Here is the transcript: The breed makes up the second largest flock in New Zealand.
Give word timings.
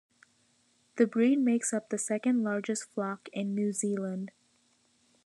The 0.95 1.05
breed 1.05 1.37
makes 1.37 1.71
up 1.73 1.89
the 1.89 1.99
second 1.99 2.41
largest 2.41 2.89
flock 2.91 3.29
in 3.33 3.53
New 3.53 3.71
Zealand. 3.71 4.31